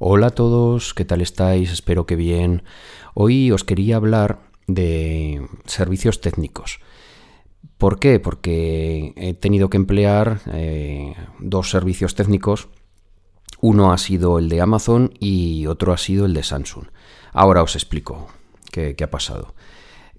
[0.00, 1.72] Hola a todos, ¿qué tal estáis?
[1.72, 2.62] Espero que bien.
[3.14, 6.78] Hoy os quería hablar de servicios técnicos.
[7.78, 8.20] ¿Por qué?
[8.20, 12.68] Porque he tenido que emplear eh, dos servicios técnicos.
[13.60, 16.84] Uno ha sido el de Amazon y otro ha sido el de Samsung.
[17.32, 18.28] Ahora os explico
[18.70, 19.56] qué, ha pasado.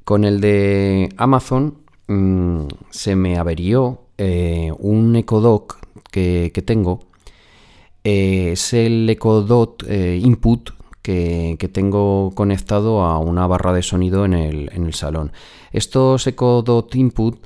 [0.03, 5.79] Con el de Amazon mm, se me averió eh, un EcoDoc
[6.11, 7.08] que, que tengo
[8.03, 10.71] eh, es el Echo Dot eh, Input
[11.01, 15.31] que, tengo conectado a una barra de sonido en el, salón.
[15.71, 17.45] Estos Echo Dot Input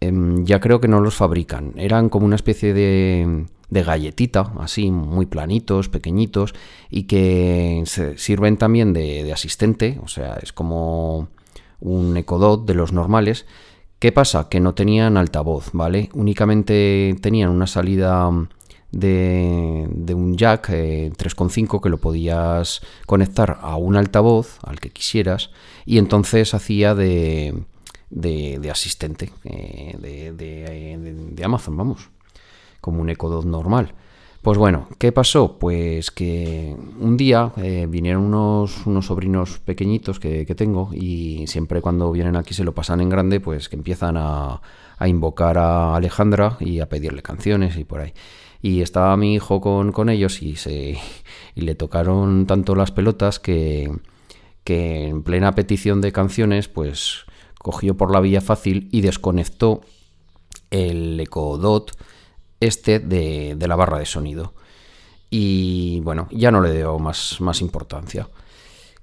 [0.00, 1.74] em, ya creo que no los fabrican.
[1.76, 6.54] Eran como una especie de, galletita, así muy planitos, pequeñitos,
[6.90, 7.82] y que
[8.16, 11.28] sirven también de, de, asistente, o sea, es como
[11.80, 13.46] un Echo Dot de los normales.
[13.98, 14.48] ¿Qué pasa?
[14.48, 16.10] Que no tenían altavoz, ¿vale?
[16.14, 18.30] Únicamente tenían una salida
[18.92, 25.50] de, un jack 3.5 eh, que lo podías conectar a un altavoz, al que quisieras,
[25.84, 27.64] y entonces hacía de,
[28.10, 32.10] de, asistente eh, de, Amazon, vamos,
[32.80, 33.94] como un Echo Dot normal.
[34.42, 35.56] Pues bueno, ¿qué pasó?
[35.56, 41.80] Pues que un día eh, vinieron unos, unos, sobrinos pequeñitos que, que, tengo y siempre
[41.80, 44.60] cuando vienen aquí se lo pasan en grande, pues que empiezan a,
[44.98, 48.14] a invocar a Alejandra y a pedirle canciones y por ahí.
[48.62, 50.98] Y estaba mi hijo con, ellos y, se,
[51.54, 53.92] y le tocaron tanto las pelotas que,
[54.64, 57.24] que en plena petición de canciones, pues
[57.58, 59.82] cogió por la vía fácil y desconectó
[60.70, 61.86] el Echo
[62.60, 64.54] este de, de, la barra de sonido.
[65.28, 68.28] Y bueno, ya no le dio más, más importancia.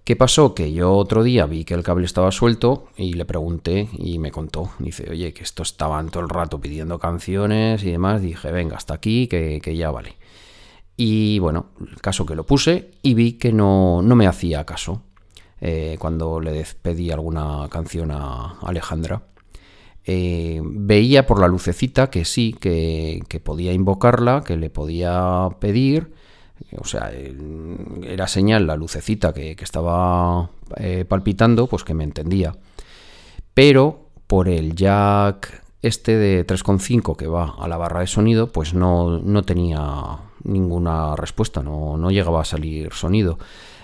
[0.10, 0.56] ¿Qué pasó?
[0.56, 4.32] Que yo otro día vi que el cable estaba suelto y le pregunté y me
[4.32, 4.72] contó.
[4.80, 8.20] Dice, oye, que esto estaban todo el rato pidiendo canciones y demás.
[8.20, 10.16] Dije, venga, hasta aquí, que, ya vale.
[10.98, 15.04] Y bueno, el caso que lo puse y vi que no, me hacía caso
[15.62, 19.22] eh, cuando le pedí alguna canción a Alejandra.
[20.06, 26.14] Eh, veía por la lucecita que sí, que, que podía invocarla, que le podía pedir
[26.77, 27.11] o sea,
[28.03, 32.55] era señal la lucecita que, estaba eh, palpitando, pues que me entendía.
[33.53, 38.73] Pero por el jack este de 3.5 que va a la barra de sonido, pues
[38.73, 43.39] no, tenía ninguna respuesta, no, no, llegaba a salir sonido.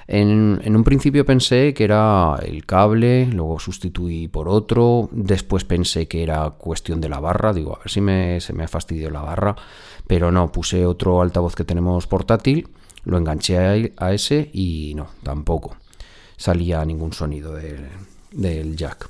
[0.07, 6.21] En, un principio pensé que era el cable, luego sustituí por otro, después pensé que
[6.21, 9.21] era cuestión de la barra, digo, a ver si me, se me ha fastidiado la
[9.21, 9.55] barra,
[10.05, 12.69] pero no, puse otro altavoz que tenemos portátil,
[13.05, 15.77] lo enganché a, ese y no, tampoco
[16.37, 19.09] salía ningún sonido del, jack.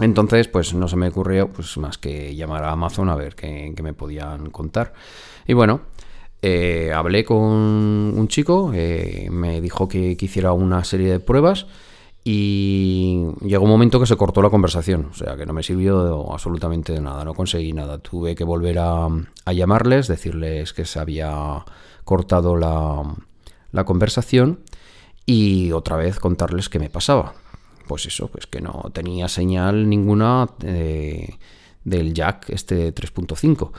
[0.00, 3.74] Entonces, pues no se me ocurrió pues, más que llamar a Amazon a ver qué,
[3.82, 4.94] me podían contar.
[5.46, 5.82] Y bueno,
[6.42, 11.66] eh, hablé con un chico, eh, me dijo que, hiciera una serie de pruebas
[12.24, 16.32] y llegó un momento que se cortó la conversación, o sea que no me sirvió
[16.32, 17.98] absolutamente de nada, no conseguí nada.
[17.98, 19.08] Tuve que volver a,
[19.52, 21.64] llamarles, decirles que se había
[22.04, 24.60] cortado la, conversación
[25.26, 27.34] y otra vez contarles qué me pasaba.
[27.86, 31.38] Pues eso, pues que no tenía señal ninguna eh,
[31.84, 33.72] del jack este 3.5.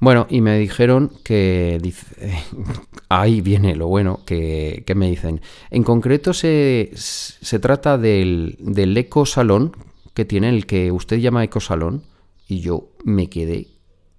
[0.00, 1.80] Bueno, y me dijeron que,
[3.08, 5.40] ahí viene lo bueno, que, me dicen,
[5.70, 9.76] en concreto se, se trata del, del eco salón
[10.14, 12.04] que tiene el que usted llama eco salón,
[12.46, 13.68] y yo me quedé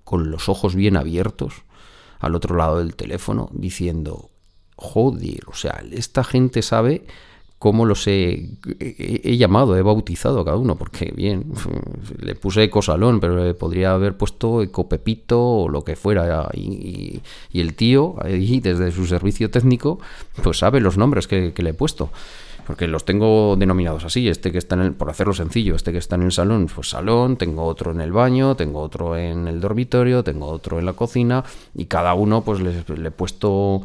[0.03, 1.64] con los ojos bien abiertos
[2.19, 4.30] al otro lado del teléfono diciendo,
[4.75, 7.06] joder, o sea, esta gente sabe
[7.66, 8.48] cómo los he,
[9.24, 11.46] llamado, he bautizado a cada uno, porque bien,
[12.20, 17.24] le puse Ecosalón, pero podría haber puesto Ecopepito o lo que fuera, y,
[17.56, 19.98] el tío, ahí desde su servicio técnico,
[20.44, 22.12] pues sabe los nombres que, le he puesto.
[22.68, 25.97] Porque los tengo denominados así, este que está en el, por hacerlo sencillo, este que
[25.97, 29.59] está en el salón, pues salón, tengo otro en el baño, tengo otro en el
[29.59, 31.44] dormitorio, tengo otro en la cocina,
[31.74, 33.82] y cada uno pues le he puesto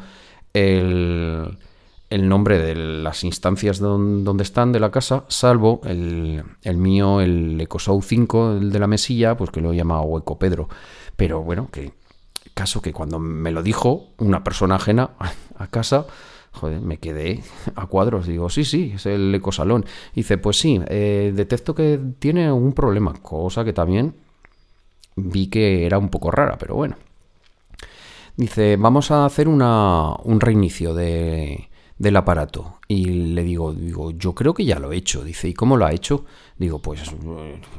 [0.52, 1.56] el,
[2.10, 6.44] el nombre de las instancias donde están de la casa, salvo el,
[6.76, 10.68] mío, el Ecoshow 5, el de la mesilla, pues que lo he llamado Eco Pedro.
[11.16, 11.92] Pero bueno, que
[12.52, 15.10] caso que cuando me lo dijo una persona ajena
[15.56, 16.06] a casa,
[16.50, 17.44] joder, me quedé
[17.76, 18.26] a cuadros.
[18.26, 19.86] Digo, sí, sí, es el ecosalón.
[20.12, 24.14] Dice, pues sí, eh, detecto que tiene un problema, cosa que también
[25.14, 26.96] vi que era un poco rara, pero bueno.
[28.36, 31.69] Dice, vamos a hacer una, un reinicio de,
[32.00, 32.78] del aparato.
[32.88, 35.22] Y le digo, digo, yo creo que ya lo he hecho.
[35.22, 36.24] Dice, ¿y cómo lo ha hecho?
[36.58, 37.02] Digo, pues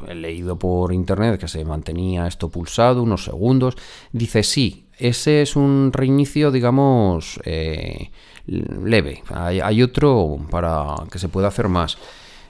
[0.07, 3.75] he leído por internet que se mantenía esto pulsado unos segundos.
[4.11, 8.11] Dice, sí, ese es un reinicio, digamos, eh,
[8.45, 9.23] leve.
[9.29, 11.97] Hay, otro para que se pueda hacer más.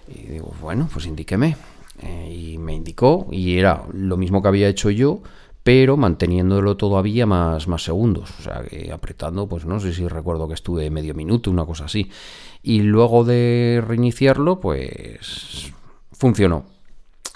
[0.10, 1.56] Y digo, bueno, pues indíqueme.
[2.02, 5.22] Eh, y me indicó, y era lo mismo que había hecho yo,
[5.64, 8.32] pero manteniéndolo todavía más, más segundos.
[8.40, 11.86] O sea, que apretando, pues no sé si recuerdo que estuve medio minuto, una cosa
[11.86, 12.10] así.
[12.64, 15.72] Y luego de reiniciarlo, pues
[16.12, 16.66] funcionó.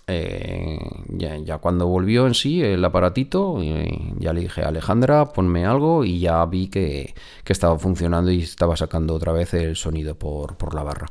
[0.08, 0.80] Eh,
[1.10, 3.90] ya, cuando volvió en sí el aparatito, eh,
[4.20, 8.78] ya le dije a Alejandra, ponme algo y ya vi que, estaba funcionando y estaba
[8.78, 11.08] sacando otra vez el sonido por, la barra.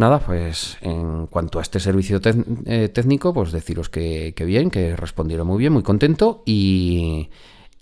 [0.00, 2.22] Nada, pues en cuanto a este servicio
[2.64, 7.28] eh, técnico, pues deciros que, bien, que respondieron muy bien, muy contento y,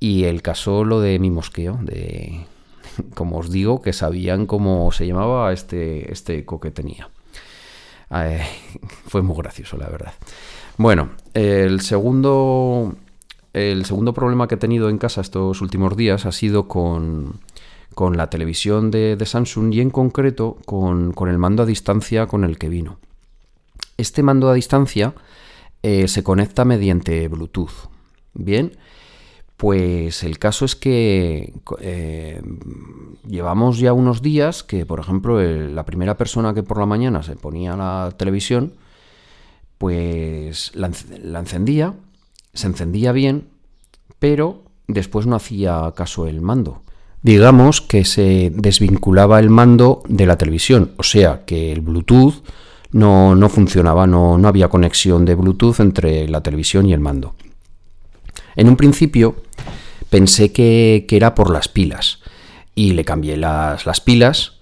[0.01, 2.41] y el caso lo de mi mosqueo, de
[3.15, 7.09] como os digo, que sabían cómo se llamaba este, este eco que tenía.
[9.07, 10.15] fue muy gracioso, la verdad.
[10.77, 12.97] Bueno, el segundo,
[13.53, 17.39] el segundo problema que he tenido en casa estos últimos días ha sido con,
[18.15, 22.69] la televisión de, Samsung y en concreto con, el mando a distancia con el que
[22.69, 22.99] vino.
[23.97, 25.15] Este mando a distancia
[25.83, 27.91] eh, se conecta mediante Bluetooth.
[28.35, 28.73] Bien,
[29.57, 32.41] pues el caso es que eh,
[33.27, 37.35] llevamos ya unos días que, por ejemplo, la primera persona que por la mañana se
[37.35, 38.75] ponía la televisión,
[39.79, 40.87] pues la,
[41.41, 41.95] encendía,
[42.55, 43.49] se encendía bien,
[44.21, 46.83] pero después no hacía caso el mando.
[47.23, 52.45] Digamos que se desvinculaba el mando de la televisión, o sea que el Bluetooth
[52.93, 57.35] no, funcionaba, no, no había conexión de Bluetooth entre la televisión y el mando.
[58.57, 59.37] En un principio
[60.11, 62.21] pensé que, era por las pilas
[62.75, 64.55] y le cambié las, pilas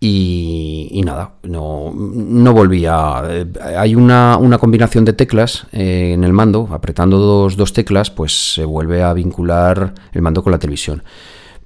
[0.00, 3.22] y, nada, no, no volvía.
[3.28, 3.46] Eh,
[3.76, 8.64] hay una, combinación de teclas eh, en el mando, apretando dos, dos, teclas, pues se
[8.64, 11.02] vuelve a vincular el mando con la televisión.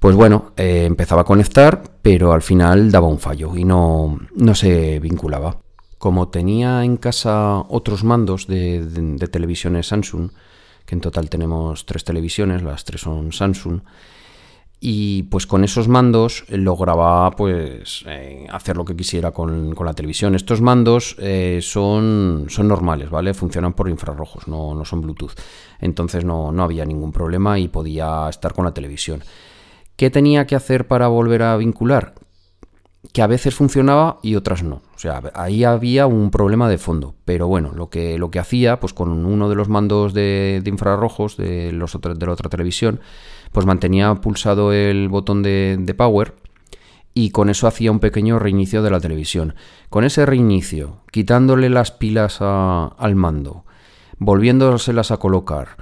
[0.03, 4.55] Pues bueno, eh, empezaba a conectar, pero al final daba un fallo y no, no
[4.57, 5.59] se vinculaba.
[5.97, 10.31] Como tenía en casa otros mandos de, de televisiones Samsung,
[10.87, 13.83] que en total tenemos tres televisiones, las tres son Samsung.
[14.81, 20.35] Y pues con esos mandos lograba pues eh, hacer lo que quisiera con, la televisión.
[20.35, 23.35] Estos mandos eh, son, son normales, ¿vale?
[23.35, 25.39] Funcionan por infrarrojos, no, no son Bluetooth.
[25.79, 29.23] Entonces no, no había ningún problema y podía estar con la televisión.
[29.97, 32.15] ¿Qué tenía que hacer para volver a vincular?
[33.13, 34.83] que a veces funcionaba y otras no.
[34.95, 37.15] O sea, ahí había un problema de fondo.
[37.25, 41.37] Pero bueno, lo que, lo que hacía, pues con uno de los mandos de, infrarrojos
[41.37, 43.01] de, los de la otra televisión,
[43.51, 46.35] pues mantenía pulsado el botón de, power
[47.13, 49.55] y con eso hacía un pequeño reinicio de la televisión.
[49.91, 53.65] Con ese reinicio, quitándole las pilas al mando,
[54.19, 55.77] volviéndoselas a colocar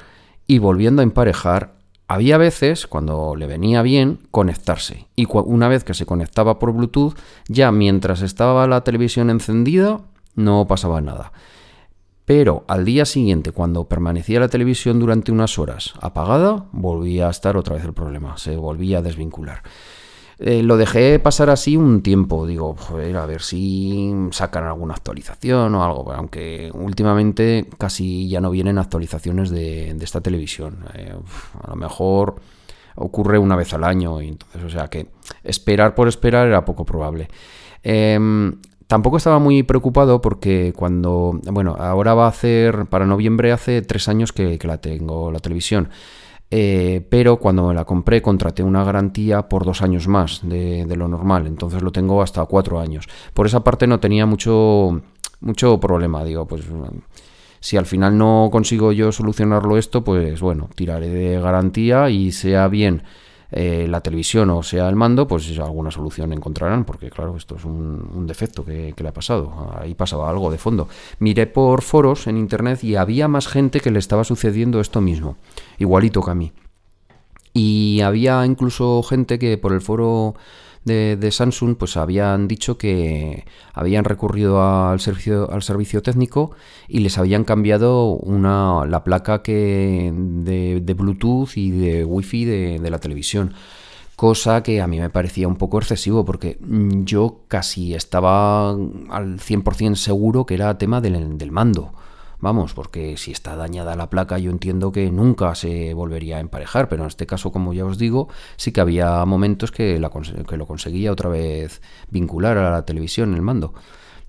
[0.46, 1.74] y volviendo a emparejar,
[2.10, 5.06] había veces, cuando le venía bien, conectarse.
[5.14, 7.14] Y una vez que se conectaba por Bluetooth,
[7.46, 10.00] ya mientras estaba la televisión encendida,
[10.34, 11.30] no pasaba nada.
[12.24, 17.56] Pero al día siguiente, cuando permanecía la televisión durante unas horas apagada, volvía a estar
[17.56, 19.62] otra vez el problema, se volvía a desvincular.
[20.42, 25.84] Eh, lo dejé pasar así un tiempo, digo, a ver si sacan alguna actualización o
[25.84, 30.78] algo, aunque últimamente casi ya no vienen actualizaciones de, esta televisión.
[30.94, 31.12] Eh,
[31.62, 32.36] a lo mejor
[32.94, 35.08] ocurre una vez al año, entonces, o sea que
[35.44, 37.28] esperar por esperar era poco probable.
[37.82, 43.82] Em, tampoco estaba muy preocupado porque cuando, bueno, ahora va a hacer, para noviembre hace
[43.82, 45.90] tres años que la tengo, la televisión.
[46.52, 51.06] Eh, pero cuando me la compré contraté una garantía por dos años más de, lo
[51.06, 53.06] normal, entonces lo tengo hasta cuatro años.
[53.34, 55.00] Por esa parte no tenía mucho,
[55.40, 56.64] mucho problema, digo, pues
[57.60, 62.66] si al final no consigo yo solucionarlo esto, pues bueno, tiraré de garantía y sea
[62.68, 63.02] bien
[63.52, 67.64] eh, la televisión o sea el mando, pues alguna solución encontrarán, porque claro, esto es
[67.64, 70.88] un, defecto que, le ha pasado, ahí pasaba algo de fondo.
[71.18, 75.36] Miré por foros en internet y había más gente que le estaba sucediendo esto mismo,
[75.78, 76.52] igualito que a mí.
[77.52, 80.34] Y había incluso gente que por el foro
[80.84, 83.44] de, Samsung, pues habían dicho que
[83.74, 86.52] habían recurrido al servicio, al servicio técnico
[86.88, 92.98] y les habían cambiado una, la placa que, de, Bluetooth y de Wi-Fi de, la
[92.98, 93.54] televisión
[94.16, 99.94] cosa que a mí me parecía un poco excesivo porque yo casi estaba al 100%
[99.94, 101.94] seguro que era tema del, del mando.
[102.40, 106.88] Vamos, porque si está dañada la placa yo entiendo que nunca se volvería a emparejar,
[106.88, 111.12] pero en este caso, como ya os digo, sí que había momentos que, lo conseguía
[111.12, 113.74] otra vez vincular a la televisión el mando.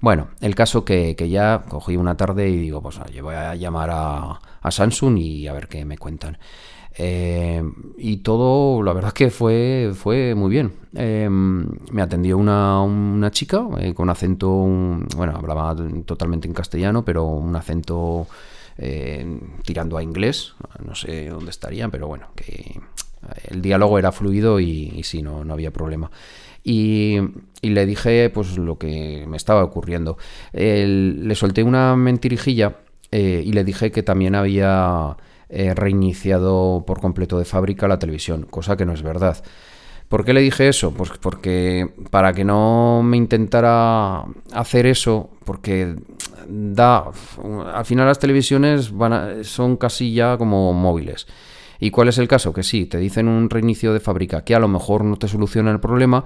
[0.01, 3.89] Bueno, el caso que, ya cogí una tarde y digo, pues oye, voy a llamar
[3.94, 4.39] a,
[4.70, 6.38] Samsung y a ver qué me cuentan.
[6.98, 7.63] Eh,
[7.98, 10.74] y todo, la verdad que fue, fue muy bien.
[10.93, 14.50] Em, me atendió una, chica eh, con acento,
[15.15, 18.27] bueno, hablaba totalmente en castellano, pero un acento
[18.77, 20.53] eh, tirando a inglés.
[20.86, 22.79] No sé dónde estarían, pero bueno, que
[23.50, 26.12] el diálogo era fluido y, sí, no, no había problema.
[26.63, 27.17] Y,
[27.62, 30.17] le dije pues lo que me estaba ocurriendo.
[30.51, 32.77] le solté una mentirijilla
[33.12, 35.15] y le dije que también había
[35.75, 39.43] reiniciado por completo de fábrica la televisión, cosa que no es verdad.
[40.12, 40.91] ¿Por qué le dije eso?
[40.91, 45.96] Pues porque para que no me intentara hacer eso, porque
[46.50, 47.05] da.
[47.74, 51.27] Al final las televisiones van son casi ya como móviles.
[51.79, 52.51] ¿Y cuál es el caso?
[52.51, 55.72] Que sí, te dicen un reinicio de fábrica que a lo mejor no te soluciona
[55.72, 56.25] el problema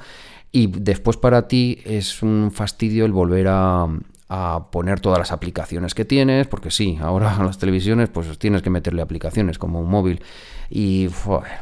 [0.51, 3.88] y después para ti es un fastidio el volver a,
[4.27, 8.70] a poner todas las aplicaciones que tienes, porque sí, ahora las televisiones pues tienes que
[8.70, 10.22] meterle aplicaciones como un móvil
[10.70, 11.10] y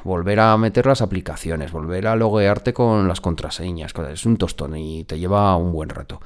[0.03, 5.03] volver a meter las aplicaciones, volver a loguearte con las contraseñas, es un tostón y
[5.03, 6.21] te lleva un buen rato.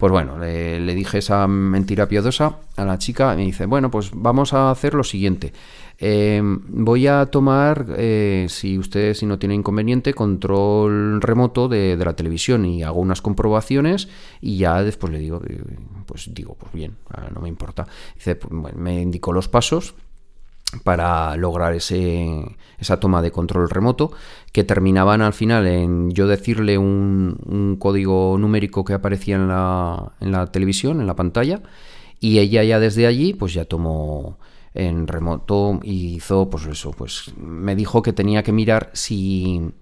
[0.00, 4.12] Pues bueno, le, dije esa mentira piadosa a la chica y me dice, bueno, pues
[4.14, 5.52] vamos a hacer lo siguiente.
[6.02, 12.16] Em, voy a tomar, eh, si usted si no tiene inconveniente, control remoto de, la
[12.16, 14.08] televisión y hago unas comprobaciones
[14.40, 15.62] y ya después le digo, eh,
[16.06, 16.96] pues digo, pues bien,
[17.34, 17.86] no me importa.
[18.14, 19.94] Dice, pues, me indicó los pasos
[20.84, 24.12] para lograr ese, esa toma de control remoto,
[24.52, 30.32] que terminaban al final en yo decirle un, código numérico que aparecía en la, en
[30.32, 31.62] la, televisión, en la pantalla,
[32.20, 34.38] y ella ya desde allí pues ya tomó
[34.74, 39.72] en remoto y hizo pues eso, pues me dijo que tenía que mirar si,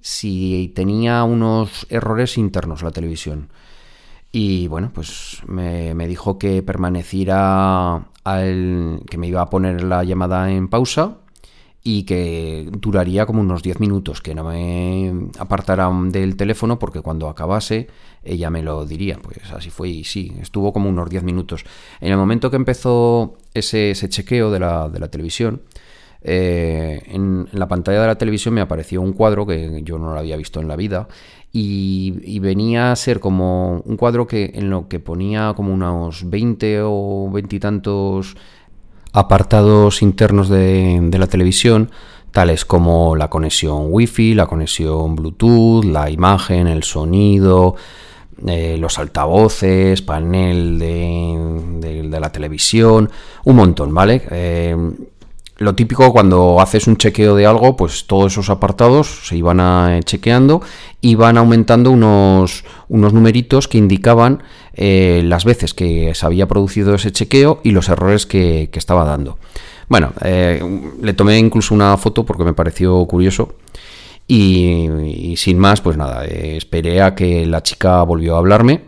[0.00, 3.50] si tenía unos errores internos la televisión.
[4.30, 10.50] Y bueno, pues me, me dijo que permaneciera que me iba a poner la llamada
[10.50, 11.18] en pausa
[11.82, 17.28] y que duraría como unos 10 minutos, que no me apartara del teléfono porque cuando
[17.28, 17.88] acabase
[18.24, 19.18] ella me lo diría.
[19.22, 21.64] Pues así fue y sí, estuvo como unos 10 minutos.
[22.00, 25.62] En el momento que empezó ese, chequeo de la, de la televisión,
[26.20, 30.18] eh, en, la pantalla de la televisión me apareció un cuadro que yo no lo
[30.18, 31.06] había visto en la vida
[31.52, 36.80] y, venía a ser como un cuadro que en lo que ponía como unos 20
[36.82, 38.36] o veintitantos
[39.12, 41.90] apartados internos de, la televisión,
[42.32, 47.76] tales como la conexión Wi-Fi, la conexión Bluetooth, la imagen, el sonido,
[48.46, 53.10] eh, los altavoces, panel de, la televisión,
[53.44, 54.22] un montón, ¿vale?
[54.30, 54.76] Eh,
[55.58, 59.98] lo típico cuando haces un chequeo de algo, pues todos esos apartados se iban a,
[59.98, 60.62] eh, chequeando
[61.00, 66.94] y van aumentando unos, unos numeritos que indicaban eh, las veces que se había producido
[66.94, 69.38] ese chequeo y los errores que, estaba dando.
[69.88, 70.62] Bueno, eh,
[71.02, 73.54] le tomé incluso una foto porque me pareció curioso.
[74.28, 78.82] Y, sin más, pues nada, esperé a que la chica volvió a hablarme.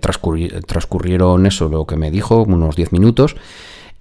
[0.00, 3.36] transcurrieron eso, lo que me dijo, unos 10 minutos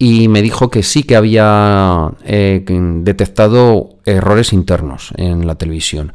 [0.03, 6.11] y me dijo que sí que había eh, detectado errores internos en la televisión,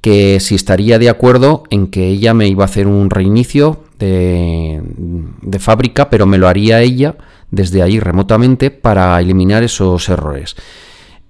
[0.00, 4.82] que si estaría de acuerdo en que ella me iba a hacer un reinicio de,
[5.58, 7.16] fábrica, pero me lo haría ella
[7.50, 10.56] desde ahí remotamente para eliminar esos errores.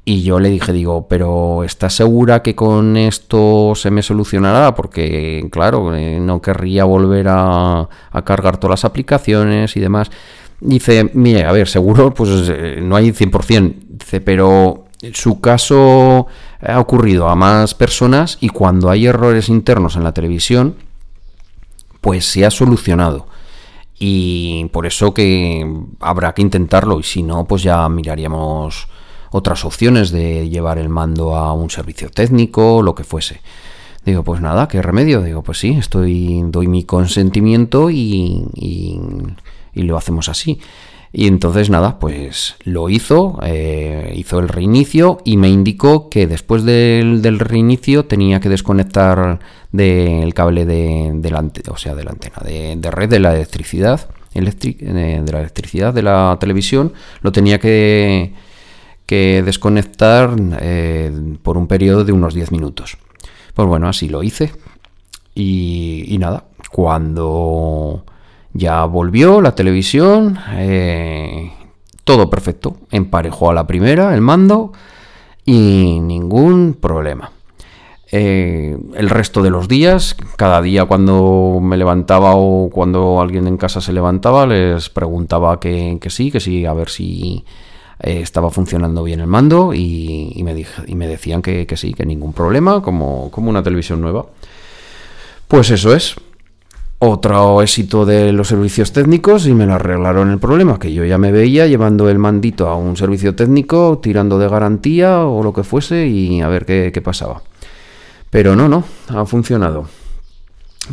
[0.05, 4.77] Y yo le dije, digo, pero ¿estás segura que con esto se me solucionará?
[4.77, 10.13] Porque, claro, eh, no querría volver a, a cargar todas las aplicaciones y demás.
[10.61, 13.75] Dice, mire, a ver, seguro, pues eh, no hay 100%.
[13.89, 16.27] Dice, pero su caso
[16.61, 20.77] ha ocurrido a más personas y cuando hay errores internos en la televisión,
[22.01, 23.27] pues se ha solucionado.
[23.99, 25.67] Y por eso que
[26.01, 28.89] habrá que intentarlo y si no, pues ya miraríamos
[29.31, 33.41] otras opciones de llevar el mando a un servicio técnico, lo que fuese.
[34.05, 35.23] Digo, pues nada, ¿qué remedio?
[35.23, 38.99] Digo, pues sí, estoy, doy mi consentimiento y y
[39.75, 40.61] lo hacemos así.
[41.13, 46.65] Y entonces nada, pues lo hizo, eh, hizo el reinicio y me indicó que después
[46.65, 49.41] del, reinicio tenía que desconectar
[49.73, 55.33] del cable de, o sea, de la antena, de, red de la electricidad, eh, de
[55.33, 58.33] la electricidad de la televisión, lo tenía que,
[59.05, 61.11] que desconectar eh,
[61.43, 62.99] por un periodo de unos 10 minutos.
[63.55, 64.53] Pues bueno, así lo hice.
[65.35, 68.05] Y, y nada, cuando
[68.53, 71.53] ya volvió la televisión, eh,
[72.05, 72.77] todo perfecto.
[72.91, 74.73] Emparejó a la primera el mando
[75.45, 77.33] y ningún problema.
[78.13, 83.57] Eh, el resto de los días, cada día cuando me levantaba o cuando alguien en
[83.57, 87.45] casa se levantaba, les preguntaba que, sí, que sí, a ver si
[88.01, 92.33] eh, estaba funcionando bien el mando y, me, y me, decían que, sí, que ningún
[92.33, 94.27] problema, como, como una televisión nueva.
[95.47, 96.17] Pues eso es.
[97.03, 101.17] Otro éxito de los servicios técnicos y me lo arreglaron el problema, que yo ya
[101.17, 105.65] me veía llevando el mandito a un servicio técnico, tirando de garantía o lo que
[105.65, 107.41] fuese y a ver qué, pasaba.
[108.29, 109.89] Pero no, no, ha funcionado.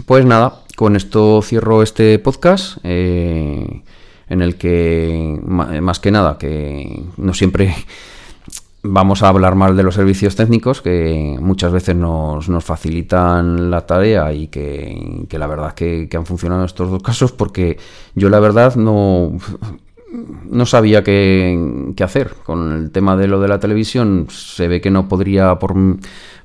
[0.05, 2.77] Pues nada, con esto cierro este podcast.
[2.83, 3.83] Eh,
[4.29, 7.75] en el que, más que nada, que no siempre
[8.83, 14.31] vamos a hablar mal de los servicios técnicos, que muchas veces nos, facilitan la tarea
[14.33, 17.77] y que, la verdad que, que, han funcionado estos dos casos, porque
[18.15, 19.37] yo la verdad no,
[20.49, 22.33] no sabía qué, hacer.
[22.45, 25.75] Con el tema de lo de la televisión, se ve que no podría por,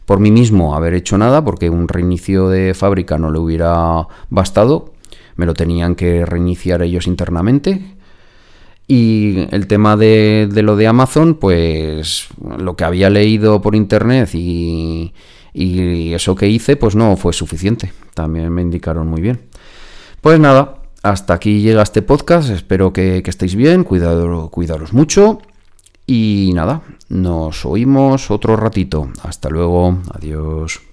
[0.05, 4.93] por mí mismo haber hecho nada, porque un reinicio de fábrica no le hubiera bastado
[5.37, 7.97] me lo tenían que reiniciar ellos internamente.
[8.87, 15.12] Y el tema de, lo de Amazon, pues lo que había leído por internet y,
[15.55, 17.93] eso que hice, pues no fue suficiente.
[18.15, 19.41] También me indicaron muy bien.
[20.21, 22.51] Pues nada, hasta aquí llega este podcast.
[22.51, 25.41] Espero que, estéis bien, cuidado, cuidaros mucho.
[26.07, 29.09] Y nada, nos oímos otro ratito.
[29.23, 30.92] Hasta luego, adiós.